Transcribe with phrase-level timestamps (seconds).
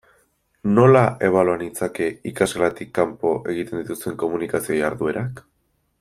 [0.77, 5.45] Nola ebalua nitzake ikasgelatik kanpo egiten dituzuen komunikazio jarduerak?